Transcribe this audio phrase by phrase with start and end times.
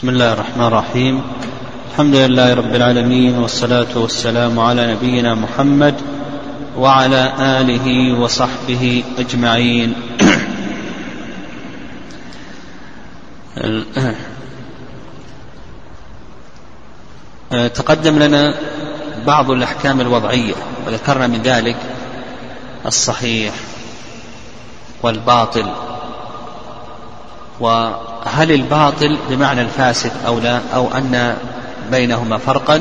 [0.00, 1.22] بسم الله الرحمن الرحيم.
[1.92, 5.94] الحمد لله رب العالمين والصلاة والسلام على نبينا محمد
[6.76, 9.94] وعلى آله وصحبه أجمعين.
[17.74, 18.54] تقدم لنا
[19.26, 20.54] بعض الأحكام الوضعية
[20.86, 21.76] وذكرنا من ذلك
[22.86, 23.54] الصحيح
[25.02, 25.89] والباطل.
[27.60, 31.36] وهل الباطل بمعنى الفاسد أو لا؟ أو أن
[31.90, 32.80] بينهما فرقا؟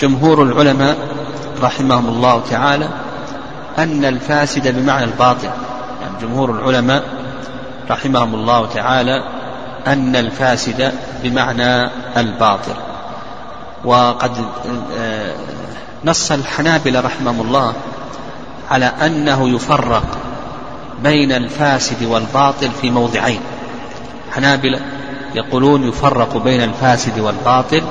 [0.00, 0.96] جمهور العلماء
[1.62, 2.88] رحمهم الله تعالى
[3.78, 5.50] أن الفاسد بمعنى الباطل.
[6.02, 7.02] يعني جمهور العلماء
[7.90, 9.22] رحمهم الله تعالى
[9.86, 10.92] أن الفاسد
[11.22, 12.74] بمعنى الباطل.
[13.84, 14.32] وقد
[14.98, 15.34] آه،
[16.04, 17.72] نص الحنابلة رحمهم الله
[18.70, 20.04] على أنه يفرق
[21.02, 23.40] بين الفاسد والباطل في موضعين.
[24.36, 24.80] الحنابلة
[25.34, 27.82] يقولون يفرق بين الفاسد والباطل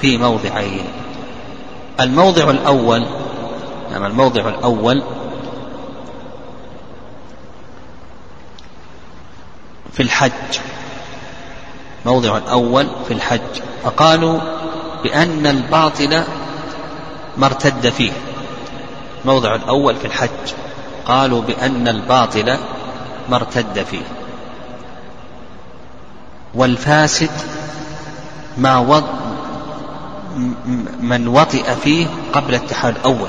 [0.00, 0.84] في موضعين.
[2.00, 3.06] الموضع الأول
[3.92, 5.02] نعم الموضع الأول
[9.92, 10.58] في الحج.
[12.06, 13.62] موضع الأول في الحج.
[13.84, 14.40] فقالوا
[15.02, 16.24] بأن الباطل
[17.36, 18.12] ما ارتد فيه.
[19.22, 20.52] الموضع الأول في الحج.
[21.04, 22.56] قالوا بأن الباطل
[23.28, 24.25] ما ارتد فيه.
[26.56, 27.30] والفاسد
[28.56, 29.04] ما وض
[31.00, 33.28] من وطئ فيه قبل التحال الأول.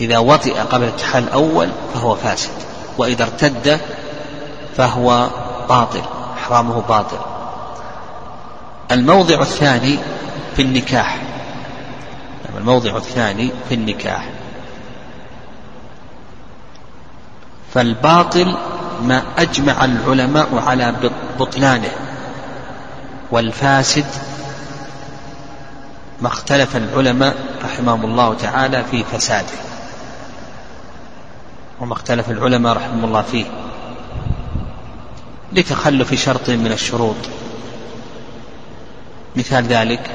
[0.00, 2.50] إذا وطئ قبل التحال الأول فهو فاسد
[2.98, 3.80] وإذا ارتد
[4.76, 5.28] فهو
[5.68, 6.02] باطل
[6.36, 7.18] إحرامه باطل.
[8.90, 9.98] الموضع الثاني
[10.56, 11.18] في النكاح.
[12.56, 14.28] الموضع الثاني في النكاح.
[17.74, 18.56] فالباطل
[19.02, 20.94] ما أجمع العلماء على
[21.38, 21.90] بطلانه.
[23.30, 24.06] والفاسد
[26.20, 29.58] ما اختلف العلماء رحمهم الله تعالى في فساده.
[31.80, 33.44] وما اختلف العلماء رحمهم الله فيه.
[35.52, 37.16] لتخلف شرط من الشروط.
[39.36, 40.10] مثال ذلك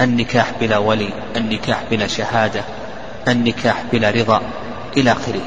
[0.00, 2.64] النكاح بلا ولي النكاح بلا شهادة
[3.28, 4.42] النكاح بلا رضا
[4.96, 5.40] إلى آخره.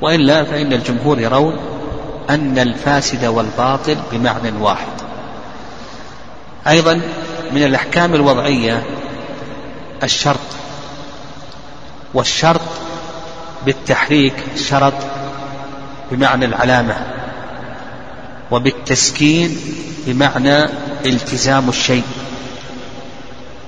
[0.00, 1.56] وإلا فإن الجمهور يرون
[2.30, 4.92] أن الفاسد والباطل بمعنى واحد.
[6.66, 7.00] أيضا
[7.52, 8.82] من الأحكام الوضعية
[10.02, 10.38] الشرط
[12.14, 12.60] والشرط
[13.66, 14.94] بالتحريك شرط
[16.10, 16.96] بمعنى العلامة
[18.50, 19.58] وبالتسكين
[20.06, 20.64] بمعنى
[21.06, 22.04] التزام الشيء.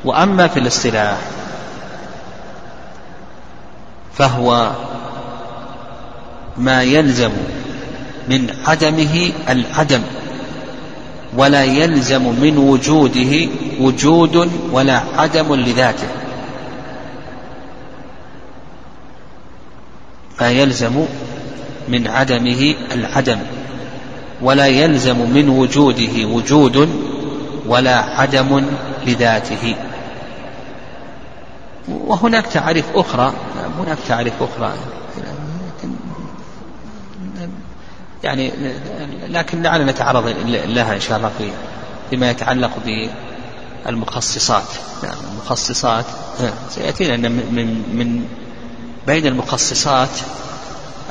[0.05, 1.17] وأما في الاصطلاح
[4.15, 4.73] فهو
[6.61, 7.31] ما يلزم
[8.29, 10.03] من عدمه العدم
[11.37, 13.49] ولا يلزم من وجوده
[13.81, 16.09] وجود ولا عدم لذاته.
[20.41, 21.05] ما يلزم
[21.89, 23.39] من عدمه العدم
[24.43, 26.91] ولا يلزم من وجوده وجود
[27.67, 28.65] ولا عدم
[29.07, 29.77] لذاته.
[31.89, 33.33] وهناك تعريف أخرى
[33.79, 34.73] هناك تعريف أخرى.
[38.25, 38.53] يعني
[39.29, 41.51] لكن لعلنا نتعرض لها إن شاء الله في
[42.11, 42.71] فيما يتعلق
[43.87, 44.65] بالمخصصات.
[45.03, 46.05] نعم المخصصات.
[46.71, 48.29] سيأتينا أن من من
[49.07, 50.11] بين المخصصات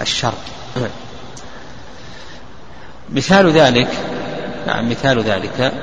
[0.02, 0.34] الشرط
[3.10, 3.90] مثال ذلك
[4.68, 5.74] نعم مثال ذلك.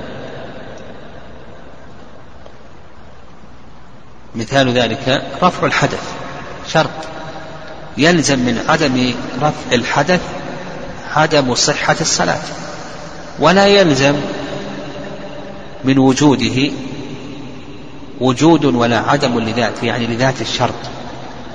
[4.34, 6.12] مثال ذلك رفع الحدث
[6.68, 6.90] شرط
[7.98, 10.35] يلزم من عدم رفع الحدث
[11.16, 12.40] عدم صحة الصلاة
[13.38, 14.14] ولا يلزم
[15.84, 16.70] من وجوده
[18.20, 20.74] وجود ولا عدم لذات يعني لذات الشرط.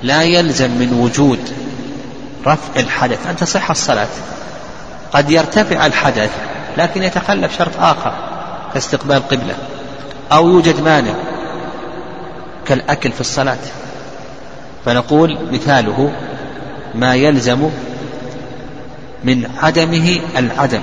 [0.02, 1.38] لا يلزم من وجود
[2.46, 4.08] رفع الحدث أن تصح الصلاة.
[5.12, 6.30] قد يرتفع الحدث
[6.78, 8.14] لكن يتخلف شرط آخر
[8.74, 9.54] كاستقبال قبلة
[10.32, 11.14] أو يوجد مانع
[12.66, 13.58] كالأكل في الصلاة.
[14.84, 16.12] فنقول مثاله
[16.94, 17.70] ما يلزم
[19.24, 20.80] من عدمه العدم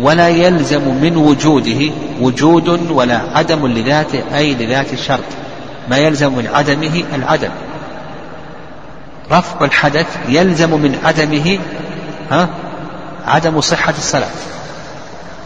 [0.00, 1.90] ولا يلزم من وجوده
[2.20, 5.24] وجود ولا عدم لذاته أي لذات الشرط
[5.90, 7.50] ما يلزم من عدمه العدم.
[9.30, 11.58] رفع الحدث يلزم من عدمه
[12.30, 12.48] ها؟
[13.26, 14.30] عدم صحة الصلاة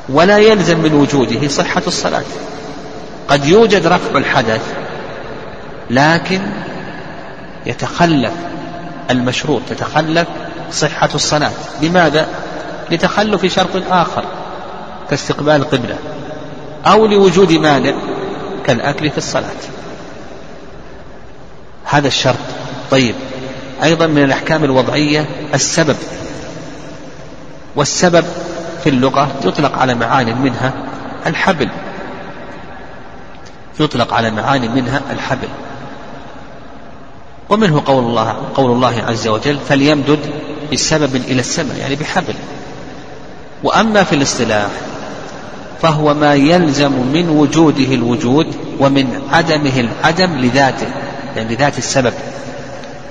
[0.09, 2.25] ولا يلزم من وجوده صحة الصلاة.
[3.29, 4.63] قد يوجد رفع الحدث
[5.91, 6.41] لكن
[7.67, 8.33] يتخلف
[9.11, 10.29] المشروط تتخلف
[10.71, 11.53] صحة الصلاة.
[11.83, 12.29] لماذا؟
[12.91, 14.25] لتخلف شرط آخر
[15.11, 15.99] كاستقبال القبلة
[16.87, 17.95] أو لوجود مانع
[18.67, 19.61] كالأكل في الصلاة.
[21.85, 22.39] هذا الشرط.
[22.91, 23.15] طيب.
[23.83, 25.97] أيضا من الأحكام الوضعية السبب.
[27.77, 28.25] والسبب
[28.85, 30.73] في اللغة يطلق على معان منها
[31.27, 31.69] الحبل.
[33.81, 35.49] يطلق على معان منها الحبل.
[37.49, 40.19] ومنه قول الله قول الله عز وجل فليمدد
[40.75, 42.35] بسبب إلى السماء يعني بحبل.
[43.63, 44.69] وأما في الاصطلاح
[45.83, 48.47] فهو ما يلزم من وجوده الوجود
[48.81, 50.87] ومن عدمه العدم لذاته
[51.37, 52.13] يعني لذات السبب.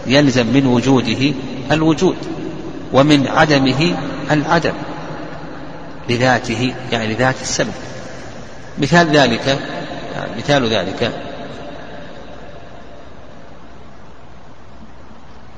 [0.08, 1.34] يلزم من وجوده
[1.72, 2.16] الوجود
[2.94, 3.96] ومن عدمه
[4.32, 4.74] العدم
[6.10, 7.74] لذاته يعني لذات السبب.
[8.80, 9.60] مثال ذلك
[10.16, 11.12] يعني مثال ذلك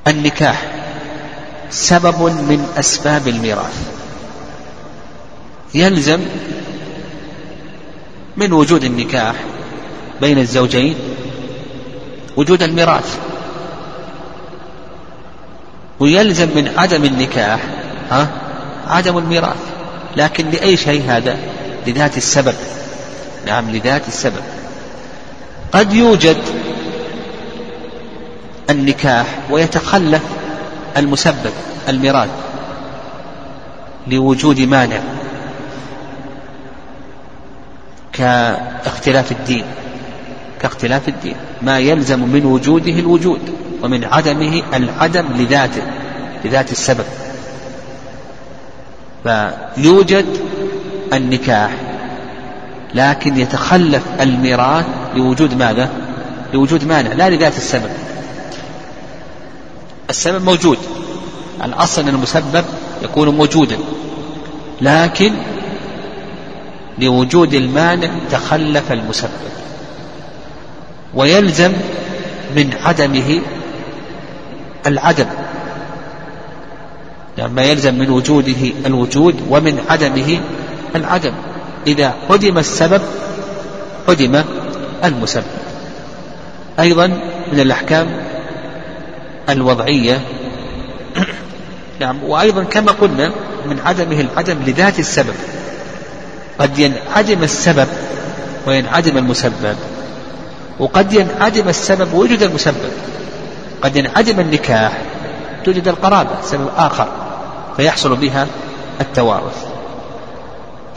[0.08, 0.75] النكاح.
[1.70, 3.88] سبب من أسباب الميراث.
[5.74, 6.20] يلزم
[8.38, 9.36] من وجود النكاح
[10.22, 10.96] بين الزوجين
[12.38, 13.18] وجود الميراث.
[16.00, 17.60] ويلزم من عدم النكاح
[18.12, 18.28] ها
[18.88, 19.58] عدم الميراث.
[20.16, 21.38] لكن لأي شيء هذا؟
[21.88, 22.56] لذات السبب.
[23.46, 24.44] نعم لذات السبب.
[25.72, 26.38] قد يوجد
[28.70, 30.22] النكاح ويتخلف
[30.98, 31.54] المسبب
[31.90, 32.30] الميراث
[34.08, 35.00] لوجود مانع
[38.14, 39.64] كاختلاف الدين
[40.62, 41.36] كاختلاف الدين.
[41.62, 43.40] ما يلزم من وجوده الوجود
[43.84, 45.82] ومن عدمه العدم لذاته
[46.46, 47.06] لذات السبب.
[49.24, 50.26] فيوجد
[51.14, 51.72] النكاح
[52.94, 55.90] لكن يتخلف الميراث لوجود ماذا؟
[56.54, 57.90] لوجود مانع لا لذات السبب.
[60.10, 60.78] السبب موجود.
[61.64, 62.66] الأصل أن المسبب
[63.04, 63.78] يكون موجودا.
[64.82, 65.34] لكن
[67.00, 69.30] لوجود المانع تخلف المسبب.
[71.14, 71.74] ويلزم
[72.56, 73.42] من عدمه
[74.88, 75.28] العدم.
[77.38, 80.40] يعني ما يلزم من وجوده الوجود ومن عدمه
[80.96, 81.34] العدم.
[81.88, 83.02] إذا عدم السبب
[84.10, 84.44] عدم
[85.04, 85.44] المسبب.
[86.80, 87.08] أيضا
[87.54, 88.25] من الأحكام
[89.50, 90.22] الوضعية.
[92.00, 93.32] نعم وأيضا كما قلنا
[93.66, 95.36] من عدمه العدم لذات السبب.
[96.60, 97.88] قد ينعدم السبب
[98.68, 99.76] وينعدم المسبب.
[100.80, 102.92] وقد ينعدم السبب ويوجد المسبب.
[103.82, 105.02] قد ينعدم النكاح
[105.66, 107.08] توجد القرابة سبب آخر
[107.78, 108.48] فيحصل بها
[109.02, 109.66] التوارث.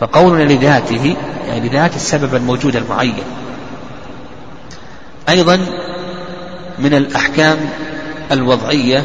[0.00, 1.16] فقولنا لذاته
[1.48, 3.22] يعني لذات السبب الموجود المعين.
[5.28, 5.56] أيضا
[6.78, 7.58] من الأحكام
[8.32, 9.02] الوضعية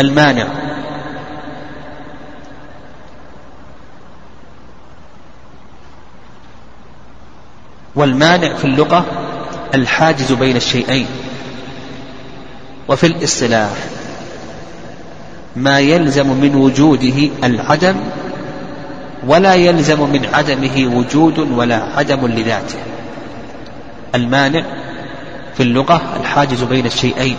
[0.00, 0.46] المانع
[7.96, 9.06] والمانع في اللغة
[9.74, 11.06] الحاجز بين الشيئين
[12.88, 13.70] وفي الاصطلاح
[15.56, 17.96] ما يلزم من وجوده العدم
[19.26, 22.78] ولا يلزم من عدمه وجود ولا عدم لذاته.
[24.14, 24.64] المانع
[25.54, 27.36] في اللغة الحاجز بين الشيئين.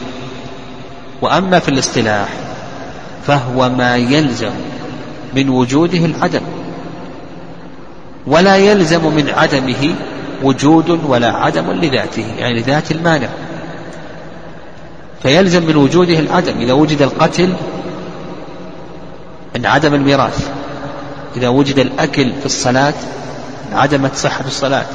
[1.22, 2.30] وأما في الاصطلاح
[3.28, 4.52] فهو ما يلزم
[5.36, 6.42] من وجوده العدم.
[8.28, 9.96] ولا يلزم من عدمه
[10.44, 13.28] وجود ولا عدم لذاته يعني لذات المانع.
[15.24, 17.54] فيلزم من وجوده العدم إذا وجد القتل
[19.56, 20.50] انعدم الميراث.
[21.38, 22.94] إذا وجد الأكل في الصلاة
[23.72, 24.86] انعدمت صحة الصلاة.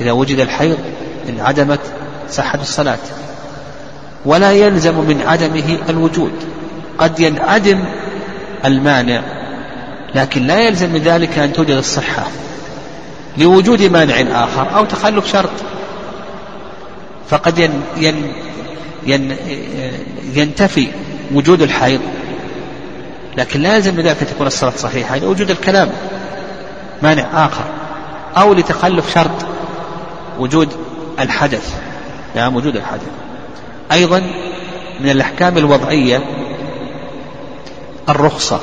[0.00, 0.78] إذا وجد الحيض
[1.28, 1.80] انعدمت
[2.30, 2.98] صحة الصلاة.
[4.24, 6.32] ولا يلزم من عدمه الوجود.
[6.98, 7.84] قد ينعدم
[8.64, 9.22] المانع
[10.14, 12.26] لكن لا يلزم من ذلك أن توجد الصحة
[13.38, 15.50] لوجود مانع آخر أو تخلف شرط.
[17.30, 18.32] فقد ين ين
[19.06, 19.36] ين
[20.34, 20.88] ينتفي
[21.34, 22.00] وجود الحيض
[23.38, 25.90] لكن لا يلزم بذلك أن تكون الصلاة صحيحة لوجود الكلام
[27.02, 27.64] مانع آخر
[28.36, 29.46] أو لتخلف شرط
[30.38, 30.68] وجود
[31.20, 31.74] الحدث.
[32.36, 33.08] نعم وجود الحدث.
[33.92, 34.18] أيضا
[35.00, 36.22] من الأحكام الوضعية
[38.08, 38.60] الرخصة.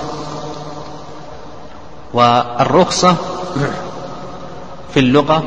[2.13, 3.15] والرخصة
[4.93, 5.43] في اللغة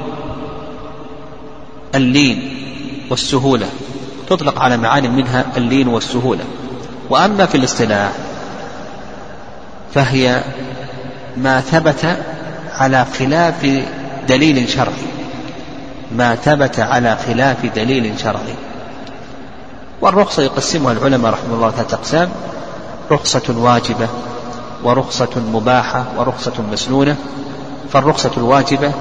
[1.94, 2.56] اللين
[3.10, 3.66] والسهولة.
[4.28, 6.44] تطلق على معاني منها اللين والسهولة.
[7.10, 8.12] وأما في الاصطلاح
[9.94, 10.42] فهي
[11.36, 12.18] ما ثبت
[12.72, 13.82] على خلاف
[14.28, 15.14] دليل شرعي.
[16.12, 18.54] ما ثبت على خلاف دليل شرعي.
[20.04, 22.28] والرخصة يقسمها العلماء رحمه الله ثلاثة أقسام.
[23.10, 24.08] رخصة واجبة
[24.82, 27.16] ورخصة مباحة ورخصة مسنونة.
[27.92, 28.92] فالرخصة الواجبة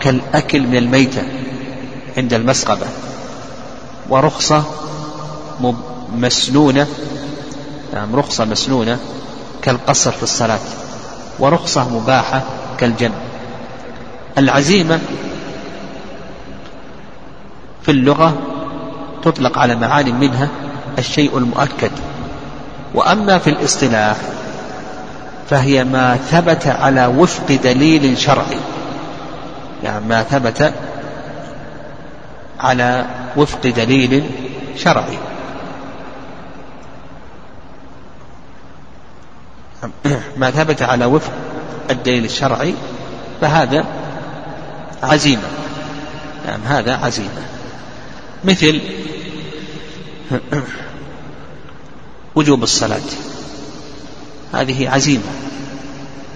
[0.00, 1.22] كالأكل من الميتة
[2.16, 2.86] عند المسقبة.
[4.08, 4.62] ورخصة
[6.12, 6.86] مسنونة.
[7.94, 8.98] نعم رخصة مسنونة
[9.62, 10.60] كالقصر في الصلاة.
[11.38, 12.42] ورخصة مباحة
[12.78, 13.14] كالجنب
[14.38, 15.00] العزيمة
[17.82, 18.53] في اللغة
[19.24, 20.48] تطلق على معان منها
[20.98, 21.90] الشيء المؤكد.
[22.94, 24.16] وأما في الاصطلاح
[25.50, 28.58] فهي ما ثبت على وفق دليل شرعي.
[29.82, 30.72] يعني ما ثبت
[32.60, 34.24] على وفق دليل
[34.76, 35.18] شرعي.
[40.36, 41.32] ما ثبت على وفق
[41.90, 42.74] الدليل الشرعي
[43.40, 43.84] فهذا
[45.02, 45.48] عزيمة.
[46.46, 47.53] نعم هذا عزيمة.
[48.44, 48.80] مثل
[52.34, 53.00] وجوب الصلاة.
[54.52, 55.22] هذه عزيمة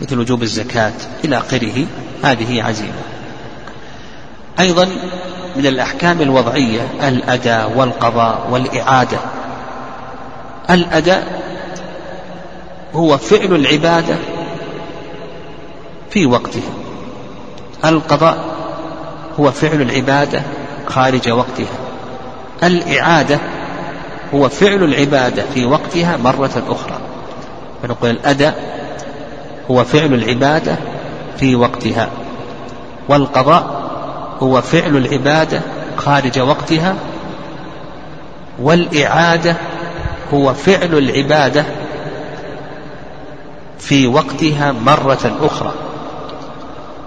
[0.03, 0.93] مثل وجوب الزكاة
[1.25, 1.87] إلى آخره
[2.23, 3.03] هذه عزيمة.
[4.61, 4.89] أيضا
[5.57, 9.19] من الأحكام الوضعية الأداء والقضاء والإعادة.
[10.71, 11.43] الأداء
[12.95, 14.17] هو فعل العبادة
[16.11, 16.73] في وقتها
[17.85, 18.45] القضاء
[19.41, 20.43] هو فعل العبادة
[20.87, 21.88] خارج وقتها.
[22.65, 23.39] الإعادة
[24.35, 26.99] هو فعل العبادة في وقتها مرة أخرى.
[27.83, 28.79] فنقول الأداء
[29.71, 30.77] هو فعل العبادة
[31.39, 32.09] في وقتها
[33.09, 33.89] والقضاء
[34.41, 35.61] هو فعل العبادة
[35.97, 36.95] خارج وقتها
[38.59, 39.57] والإعادة
[40.35, 41.65] هو فعل العبادة
[43.79, 45.73] في وقتها مرة أخرى.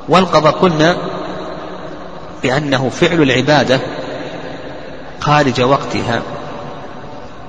[0.09, 0.97] والقضاء قلنا
[2.43, 3.79] بأنه فعل العبادة
[5.21, 6.21] خارج وقتها.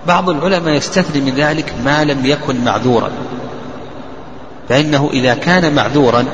[0.07, 3.11] بعض العلماء يستثني من ذلك ما لم يكن معذورا.
[4.69, 6.25] فإنه إذا كان معذورا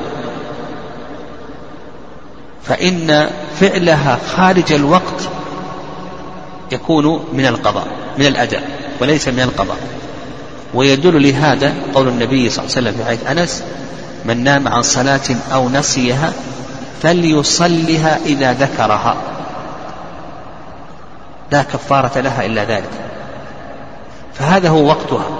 [2.62, 3.30] فإن
[3.61, 5.28] فعلها خارج الوقت
[6.73, 7.87] يكون من القضاء
[8.18, 8.62] من الأداء
[9.00, 9.76] وليس من القضاء.
[10.75, 13.62] ويدل لهذا قول النبي صلى الله عليه وسلم في حديث أنس
[14.25, 15.21] من نام عن صلاة
[15.52, 16.33] أو نسيها
[17.02, 19.38] فليصلها إذا ذكرها.
[21.50, 22.90] لا كفارة لها إلا ذلك.
[24.35, 25.38] فهذا هو وقتها.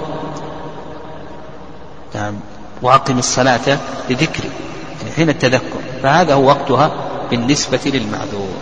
[2.15, 2.39] نعم.
[2.81, 3.77] وأقم الصلاة
[4.09, 4.49] لذكري
[5.01, 5.81] يعني حين التذكر.
[6.03, 6.91] فهذا هو وقتها
[7.31, 8.57] بالنسبة للمعذور.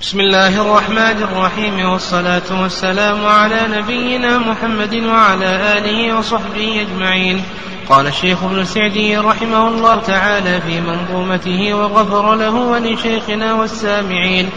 [0.00, 7.44] بسم الله الرحمن الرحيم والصلاة والسلام على نبينا محمد وعلى آله وصحبه أجمعين.
[7.88, 14.48] قال الشيخ ابن سعدي رحمه الله تعالى في منظومته وغفر له ولشيخنا والسامعين.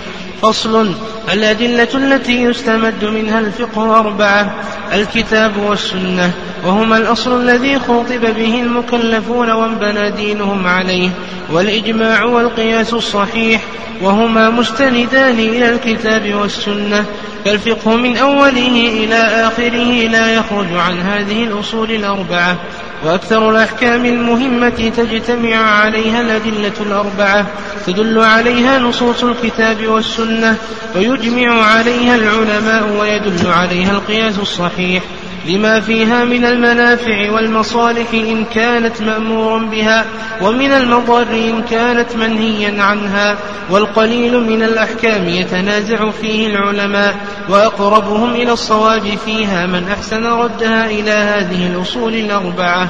[0.41, 0.95] فصل
[1.33, 4.55] الأدلة التي يستمد منها الفقه أربعة
[4.93, 6.31] الكتاب والسنة
[6.65, 11.09] وهما الأصل الذي خوطب به المكلفون وانبنى دينهم عليه
[11.51, 13.61] والإجماع والقياس الصحيح
[14.01, 17.05] وهما مستندان إلى الكتاب والسنة
[17.45, 19.15] فالفقه من أوله إلى
[19.47, 22.57] آخره لا يخرج عن هذه الأصول الأربعة.
[23.03, 27.47] وأكثر الأحكام المهمة تجتمع عليها الأدلة الأربعة.
[27.87, 30.57] تدل عليها نصوص الكتاب والسنة
[30.95, 35.03] ويجمع عليها العلماء ويدل عليها القياس الصحيح.
[35.47, 40.05] لما فيها من المنافع والمصالح إن كانت مأمورا بها
[40.41, 43.37] ومن المضار إن كانت منهيا عنها
[43.69, 47.15] والقليل من الأحكام يتنازع فيه العلماء
[47.49, 52.89] وأقربهم إلى الصواب فيها من أحسن ردها إلى هذه الأصول الأربعة.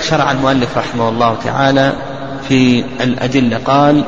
[0.00, 1.92] شرع المؤلف رحمه الله تعالى
[2.48, 4.04] في الأدلة قال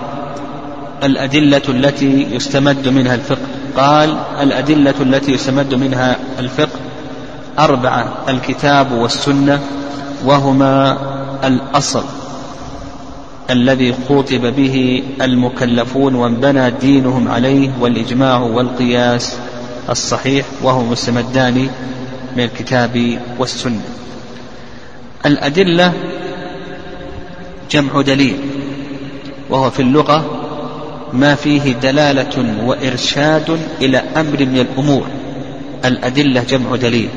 [1.05, 3.47] الأدلة التي يستمد منها الفقه.
[3.76, 6.81] قال الأدلة التي يستمد منها الفقه
[7.59, 9.61] أربعة الكتاب والسنة
[10.25, 10.99] وهما
[11.45, 12.05] الأصل
[13.50, 19.37] الذي خوطب به المكلفون وانبنى دينهم عليه والإجماع والقياس
[19.91, 21.69] الصحيح وهو مستمدان
[22.37, 23.81] من الكتاب والسنة.
[25.26, 25.93] الأدلة
[27.71, 28.37] جمع دليل
[29.50, 30.36] وهو في اللغة
[31.17, 35.07] ما فيه دلالة وإرشاد إلى أمر من الأمور.
[35.85, 37.09] الأدلة جمع دليل.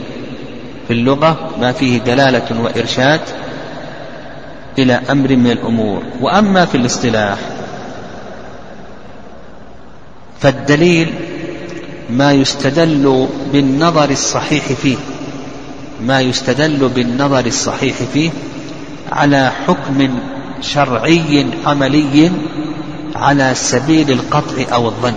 [0.88, 3.22] في اللغة ما فيه دلالة وإرشاد
[4.79, 6.03] إلى أمر من الأمور.
[6.22, 7.38] وأما في الاصطلاح
[10.39, 11.13] فالدليل
[12.10, 14.98] ما يستدل بالنظر الصحيح فيه.
[16.01, 18.29] ما يستدل بالنظر الصحيح فيه
[19.12, 20.10] على حكم
[20.62, 22.32] شرعي عملي
[23.19, 25.15] على سبيل القطع أو الظن.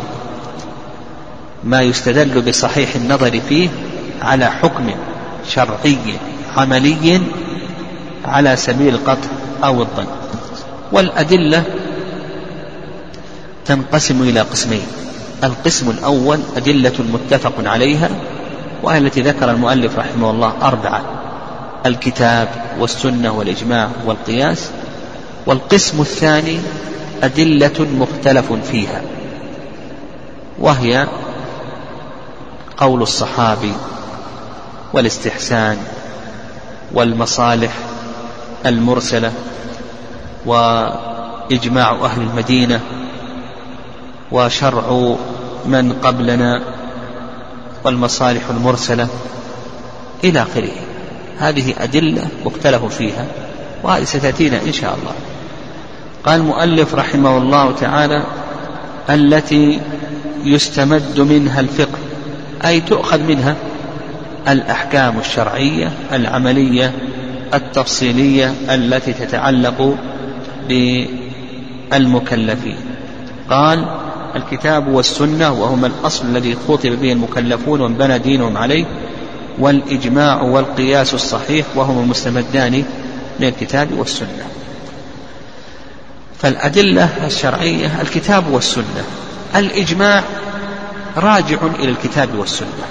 [1.65, 3.69] ما يستدل بصحيح النظر فيه
[4.23, 4.91] على حكم
[5.49, 5.99] شرعي
[6.57, 7.21] عملي
[8.25, 9.29] على سبيل القطع
[9.65, 10.07] أو الظن.
[10.93, 11.65] والأدلة
[13.67, 14.83] تنقسم إلى قسمين.
[15.45, 18.09] القسم الأول أدلة متفق عليها
[18.83, 21.03] وهي التي ذكر المؤلف رحمه الله أربعة
[21.87, 24.71] الكتاب والسنة والإجماع والقياس.
[25.47, 26.59] والقسم الثاني
[27.23, 29.03] أدلة مختلف فيها
[30.59, 31.07] وهي
[32.77, 33.73] قول الصحابي
[34.93, 35.79] والاستحسان
[36.93, 37.73] والمصالح
[38.67, 39.33] المرسلة
[40.47, 42.81] وإجماع أهل المدينة
[44.33, 45.17] وشرع
[45.67, 46.63] من قبلنا
[47.85, 49.09] والمصالح المرسلة
[50.25, 50.73] إلى آخره.
[51.39, 53.27] هذه أدلة مختلف فيها
[53.83, 55.32] وهذه ستأتينا إن شاء الله.
[56.25, 58.23] قال المؤلف رحمه الله تعالى
[59.11, 59.81] التي
[60.45, 61.99] يستمد منها الفقه
[62.65, 63.57] أي تؤخذ منها
[64.49, 66.93] الأحكام الشرعية العملية
[67.55, 69.97] التفصيلية التي تتعلق
[71.91, 72.77] بالمكلفين.
[73.51, 73.85] قال
[74.37, 78.85] الكتاب والسنة وهما الأصل الذي خطب به المكلفون وانبنى دينهم عليه
[79.59, 82.85] والإجماع والقياس الصحيح وهما المستمدان
[83.41, 84.47] من الكتاب والسنة.
[86.43, 89.05] فالأدلة الشرعية الكتاب والسنة.
[89.57, 90.25] الإجماع
[91.17, 92.87] راجع إلى الكتاب والسنة.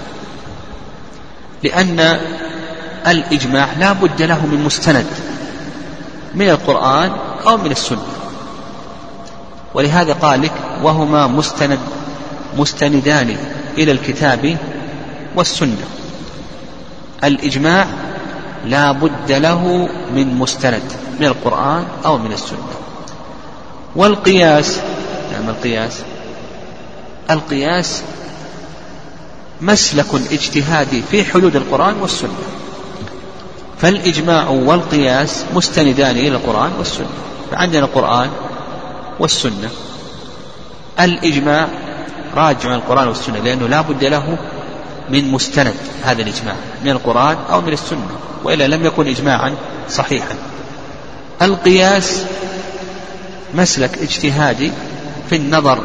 [1.63, 2.20] لأن
[3.08, 5.05] الإجماع لا بد له من مستند
[6.36, 7.12] من القرآن
[7.48, 8.08] أو من السنة.
[9.74, 10.53] ولهذا قال لك
[10.84, 11.79] وهما مستند
[12.58, 13.38] مستندان
[13.77, 14.58] إلى الكتاب
[15.36, 15.86] والسنة.
[17.24, 17.88] الإجماع
[18.65, 20.84] لا بد له من مستند
[21.20, 22.91] من القرآن أو من السنة.
[23.96, 24.80] والقياس.
[25.32, 26.00] نعم القياس.
[27.30, 28.02] القياس
[29.62, 32.30] مسلك اجتهادي في حدود القرآن والسنة.
[33.82, 37.10] فالإجماع والقياس مستندان إلى القرآن والسنة.
[37.52, 38.30] فعندنا القرآن
[39.20, 39.70] والسنة.
[41.00, 41.68] الإجماع
[42.36, 44.38] راجع القرآن والسنة لأنه لا بد له
[45.10, 45.74] من مستند
[46.04, 48.08] هذا الإجماع من القرآن أو من السنة
[48.44, 49.56] وإلا لم يكن إجماعا
[49.90, 50.36] صحيحا.
[51.42, 52.24] القياس
[53.53, 54.72] مسلك اجتهادي
[55.29, 55.79] في النظر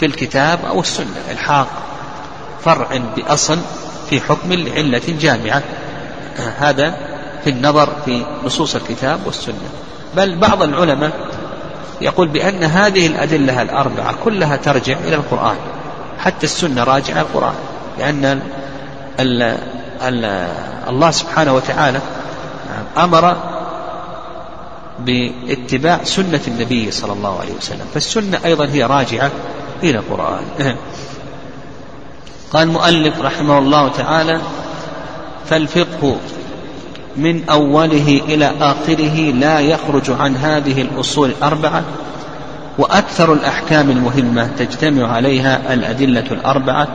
[0.00, 1.66] في الكتاب أو السنة إلحاق
[2.64, 3.58] فرع بأصل
[4.10, 5.62] في حكم لعلة جامعة.
[6.58, 6.94] هذا
[7.44, 9.68] في النظر في نصوص الكتاب والسنة.
[10.16, 11.12] بل بعض العلماء
[12.00, 15.56] يقول بأن هذه الأدلة الأربعة كلها ترجع إلى القرآن
[16.18, 17.54] حتى السنة راجعة القرآن.
[17.98, 18.40] لأن
[19.20, 19.42] ال
[20.02, 20.24] ال
[20.88, 22.00] الله سبحانه وتعالى
[22.96, 23.53] أمر
[25.00, 27.86] باتباع سنة النبي صلى الله عليه وسلم.
[27.94, 29.30] فالسنة أيضا هي راجعة
[29.82, 30.76] إلى القرآن.
[32.52, 34.40] قال المؤلف رحمه الله تعالى
[35.46, 36.16] فالفقه
[37.16, 41.82] من أوله إلى آخره لا يخرج عن هذه الأصول الأربعة
[42.78, 46.88] وأكثر الأحكام المهمة تجتمع عليها الأدلة الأربعة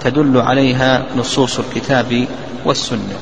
[0.00, 2.26] تدل عليها نصوص الكتاب
[2.64, 3.18] والسنة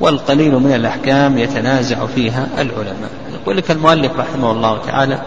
[0.00, 3.10] والقليل من الأحكام يتنازع فيها العلماء.
[3.44, 5.22] يقول لك المؤلف رحمه الله تعالى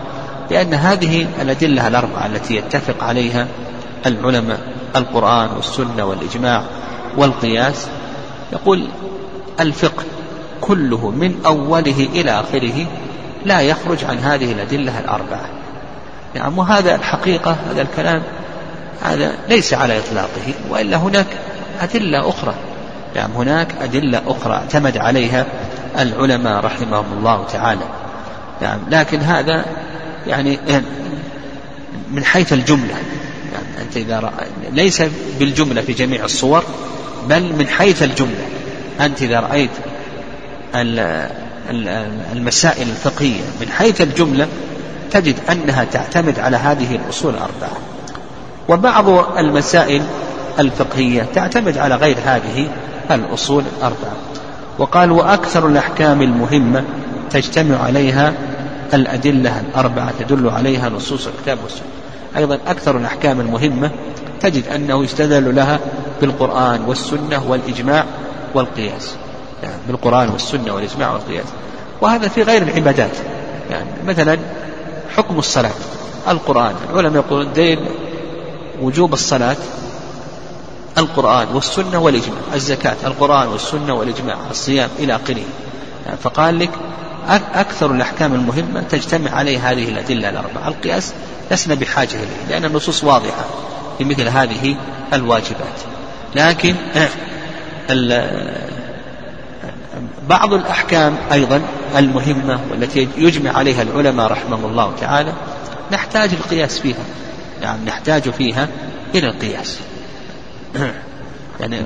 [0.49, 3.47] بأن هذه الأدلة الأربعة التي يتفق عليها
[4.05, 4.59] العلماء
[4.95, 6.63] القرآن والسنة والإجماع
[7.17, 7.87] والقياس
[8.53, 8.87] يقول
[9.59, 10.03] الفقه
[10.61, 12.85] كله من أوله إلى آخره
[13.45, 15.49] لا يخرج عن هذه الأدلة الأربعة.
[16.35, 18.21] نعم وهذا الحقيقة هذا الكلام
[19.03, 21.27] هذا ليس على إطلاقه وإلا هناك
[21.81, 22.53] أدلة أخرى.
[23.15, 25.45] نعم هناك أدلة أخرى اعتمد عليها
[25.99, 28.06] العلماء رحمهم الله تعالى.
[28.61, 29.65] نعم لكن هذا
[30.27, 30.59] يعني
[32.11, 32.93] من حيث الجملة.
[33.53, 34.31] يعني أنت إذا رأ...
[34.73, 35.03] ليس
[35.39, 36.63] بالجملة في جميع الصور
[37.29, 38.45] بل من حيث الجملة.
[39.01, 39.69] أنت إذا رأيت
[42.31, 44.47] المسائل الفقهية من حيث الجملة
[45.11, 47.77] تجد أنها تعتمد على هذه الأصول الأربعة.
[48.69, 50.01] وبعض المسائل
[50.59, 52.67] الفقهية تعتمد على غير هذه
[53.11, 54.15] الأصول الأربعة.
[54.79, 56.83] وقال وأكثر الأحكام المهمة
[57.29, 58.33] تجتمع عليها
[58.93, 61.87] الأدلة الأربعة تدل عليها نصوص الكتاب والسنة.
[62.37, 63.91] أيضا أكثر الأحكام المهمة
[64.39, 65.79] تجد أنه يستدل لها
[66.21, 68.05] بالقرآن والسنة والإجماع
[68.53, 69.15] والقياس.
[69.63, 71.45] يعني بالقرآن والسنة والإجماع والقياس.
[72.01, 73.17] وهذا في غير العبادات.
[73.71, 74.37] يعني مثلا
[75.15, 75.71] حكم الصلاة.
[76.27, 77.79] القرآن العلماء يقولون دين
[78.81, 79.57] وجوب الصلاة
[80.97, 82.39] القرآن والسنة والإجماع.
[82.53, 85.43] الزكاة القرآن والسنة والإجماع الصيام إلى آخره.
[86.05, 86.69] يعني فقال لك
[87.29, 90.67] أكثر الأحكام المهمة تجتمع عليه هذه الأدلة الأربعة.
[90.67, 91.13] القياس
[91.51, 93.45] لسنا بحاجة إليه لأن النصوص واضحة
[93.97, 94.75] في مثل هذه
[95.13, 95.79] الواجبات.
[96.35, 96.75] لكن
[100.29, 101.61] بعض الأحكام أيضا
[101.97, 105.33] المهمة والتي يجمع عليها العلماء رحمهم الله تعالى
[105.91, 107.05] نحتاج القياس فيها.
[107.61, 108.67] يعني نحتاج فيها
[109.15, 109.79] إلى القياس.
[111.59, 111.85] يعني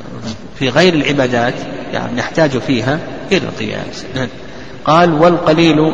[0.60, 1.54] في غير العبادات
[1.94, 3.00] يعني نحتاج فيها
[3.32, 4.06] إلى القياس.
[4.86, 5.94] قال والقليل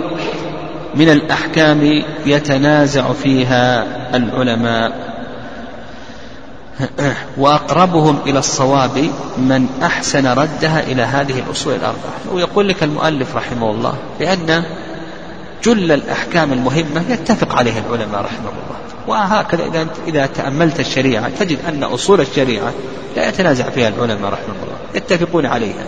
[0.95, 5.07] من الأحكام يتنازع فيها العلماء.
[7.37, 12.33] وأقربهم إلى الصواب من أحسن ردها إلى هذه الأصول الأربعة.
[12.33, 14.63] ويقول لك المؤلف رحمه الله بأن
[15.63, 18.77] جل الأحكام المهمة يتفق عليها العلماء رحمه الله.
[19.07, 22.73] وهكذا إذا إذا تأملت الشريعة تجد أن أصول الشريعة
[23.15, 24.77] لا يتنازع فيها العلماء رحمه الله.
[24.95, 25.85] يتفقون عليها.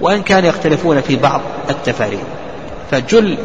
[0.00, 2.24] وإن كان يختلفون في بعض التفاريق.
[2.90, 3.38] فجل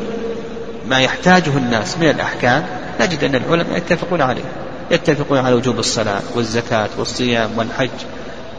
[0.88, 2.66] ما يحتاجه الناس من الأحكام
[3.02, 4.44] نجد أن العلماء يتفقون عليه.
[4.92, 7.90] يتفقون على وجوب الصلاة والزكاة والصيام والحج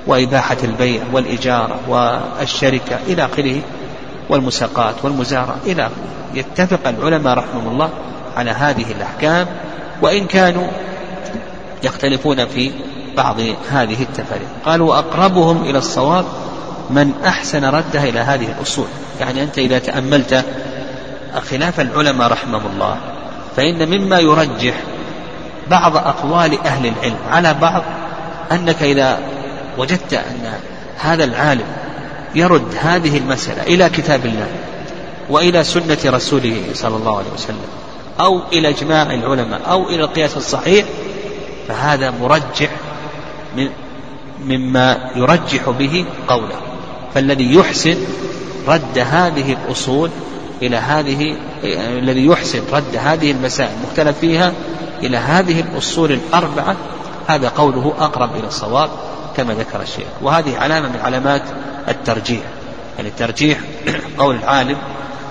[0.07, 3.61] وإباحة البيع والإجارة والشركة إلى آخره
[4.30, 5.94] والمساقات والمزارع إلى آخره.
[6.35, 7.90] يتفق العلماء رحمهم الله
[8.37, 9.46] على هذه الأحكام
[10.02, 10.66] وإن كانوا
[11.83, 12.72] يختلفون في
[13.16, 14.48] بعض هذه التفاريق.
[14.64, 16.24] قالوا وأقربهم إلى الصواب
[16.90, 18.87] من أحسن ردها إلى هذه الأصول.
[19.20, 20.44] يعني أنت إذا تأملت
[21.51, 22.97] خلاف العلماء رحمهم الله
[23.57, 24.75] فإن مما يرجح
[25.70, 27.83] بعض أقوال أهل العلم على بعض
[28.53, 29.18] أنك إذا
[29.79, 30.53] وجدت أن
[30.99, 31.66] هذا العالم
[32.35, 34.49] يرد هذه المسألة إلى كتاب الله
[35.31, 37.66] وإلى سنة رسوله صلى الله عليه وسلم
[38.20, 40.87] أو إلى إجماع العلماء أو إلى القياس الصحيح
[41.68, 42.70] فهذا مرجح
[43.57, 43.68] من
[44.44, 46.57] مما يرجح به قوله.
[47.14, 47.96] فالذي يحسن
[48.68, 50.11] رد هذه الأصول
[50.62, 51.37] إلى هذه
[51.98, 54.53] الذي يحسن رد هذه المسائل المختلف فيها
[55.03, 56.77] إلى هذه الأصول الأربعة
[57.27, 58.90] هذا قوله أقرب إلى الصواب
[59.37, 60.07] كما ذكر الشيخ.
[60.22, 61.42] وهذه علامة من علامات
[61.88, 62.42] الترجيح.
[62.96, 63.59] يعني الترجيح
[64.18, 64.77] قول العالم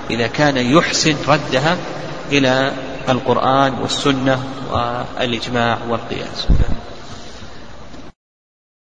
[0.10, 1.78] إذا كان يحسن ردها
[2.32, 2.72] إلى
[3.10, 4.40] القرآن والسنة
[4.72, 6.48] والإجماع والقياس.